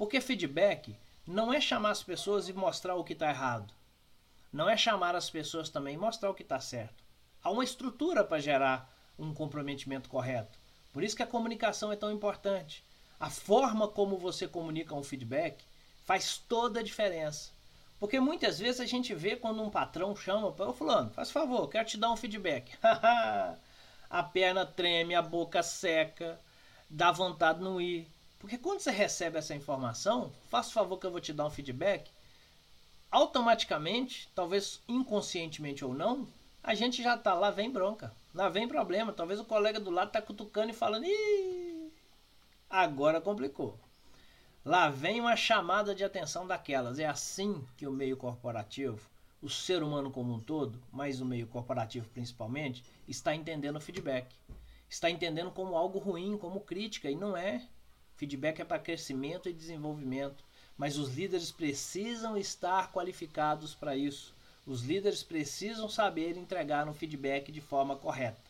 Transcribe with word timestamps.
Porque 0.00 0.18
feedback 0.18 0.96
não 1.26 1.52
é 1.52 1.60
chamar 1.60 1.90
as 1.90 2.02
pessoas 2.02 2.48
e 2.48 2.54
mostrar 2.54 2.94
o 2.94 3.04
que 3.04 3.12
está 3.12 3.28
errado. 3.28 3.70
Não 4.50 4.66
é 4.66 4.74
chamar 4.74 5.14
as 5.14 5.28
pessoas 5.28 5.68
também 5.68 5.92
e 5.92 5.98
mostrar 5.98 6.30
o 6.30 6.34
que 6.34 6.42
está 6.42 6.58
certo. 6.58 7.04
Há 7.44 7.50
uma 7.50 7.62
estrutura 7.62 8.24
para 8.24 8.40
gerar 8.40 8.90
um 9.18 9.34
comprometimento 9.34 10.08
correto. 10.08 10.58
Por 10.90 11.04
isso 11.04 11.14
que 11.14 11.22
a 11.22 11.26
comunicação 11.26 11.92
é 11.92 11.96
tão 11.96 12.10
importante. 12.10 12.82
A 13.20 13.28
forma 13.28 13.86
como 13.88 14.16
você 14.16 14.48
comunica 14.48 14.94
um 14.94 15.02
feedback 15.02 15.62
faz 16.06 16.38
toda 16.48 16.80
a 16.80 16.82
diferença. 16.82 17.50
Porque 17.98 18.18
muitas 18.18 18.58
vezes 18.58 18.80
a 18.80 18.86
gente 18.86 19.14
vê 19.14 19.36
quando 19.36 19.62
um 19.62 19.68
patrão 19.68 20.16
chama 20.16 20.50
para 20.50 20.70
o 20.70 20.72
fulano, 20.72 21.10
faz 21.10 21.30
favor, 21.30 21.68
quero 21.68 21.86
te 21.86 21.98
dar 21.98 22.10
um 22.10 22.16
feedback. 22.16 22.72
a 24.08 24.22
perna 24.32 24.64
treme, 24.64 25.14
a 25.14 25.20
boca 25.20 25.62
seca, 25.62 26.40
dá 26.88 27.12
vontade 27.12 27.58
de 27.58 27.64
não 27.66 27.78
ir. 27.78 28.10
Porque 28.40 28.56
quando 28.56 28.80
você 28.80 28.90
recebe 28.90 29.38
essa 29.38 29.54
informação, 29.54 30.32
faça 30.48 30.72
favor 30.72 30.98
que 30.98 31.06
eu 31.06 31.10
vou 31.10 31.20
te 31.20 31.32
dar 31.32 31.46
um 31.46 31.50
feedback, 31.50 32.10
automaticamente, 33.10 34.30
talvez 34.34 34.80
inconscientemente 34.88 35.84
ou 35.84 35.92
não, 35.92 36.26
a 36.62 36.74
gente 36.74 37.02
já 37.02 37.18
tá 37.18 37.34
lá, 37.34 37.50
vem 37.50 37.70
bronca, 37.70 38.12
lá 38.34 38.48
vem 38.48 38.66
problema. 38.66 39.12
Talvez 39.12 39.38
o 39.38 39.44
colega 39.44 39.78
do 39.78 39.90
lado 39.90 40.10
tá 40.10 40.22
cutucando 40.22 40.70
e 40.70 40.74
falando, 40.74 41.04
Ih, 41.04 41.92
agora 42.68 43.20
complicou. 43.20 43.78
Lá 44.64 44.88
vem 44.88 45.20
uma 45.20 45.36
chamada 45.36 45.94
de 45.94 46.02
atenção 46.02 46.46
daquelas. 46.46 46.98
É 46.98 47.06
assim 47.06 47.62
que 47.76 47.86
o 47.86 47.92
meio 47.92 48.16
corporativo, 48.16 49.06
o 49.42 49.50
ser 49.50 49.82
humano 49.82 50.10
como 50.10 50.32
um 50.32 50.40
todo, 50.40 50.82
mas 50.90 51.20
o 51.20 51.26
meio 51.26 51.46
corporativo 51.46 52.08
principalmente, 52.08 52.82
está 53.06 53.34
entendendo 53.34 53.76
o 53.76 53.80
feedback. 53.80 54.34
Está 54.88 55.10
entendendo 55.10 55.50
como 55.50 55.76
algo 55.76 55.98
ruim, 55.98 56.38
como 56.38 56.60
crítica, 56.60 57.10
e 57.10 57.14
não 57.14 57.36
é. 57.36 57.62
Feedback 58.20 58.60
é 58.60 58.66
para 58.66 58.78
crescimento 58.78 59.48
e 59.48 59.52
desenvolvimento, 59.54 60.44
mas 60.76 60.98
os 60.98 61.14
líderes 61.14 61.50
precisam 61.50 62.36
estar 62.36 62.92
qualificados 62.92 63.74
para 63.74 63.96
isso. 63.96 64.34
Os 64.66 64.82
líderes 64.82 65.22
precisam 65.22 65.88
saber 65.88 66.36
entregar 66.36 66.86
um 66.86 66.92
feedback 66.92 67.50
de 67.50 67.62
forma 67.62 67.96
correta. 67.96 68.49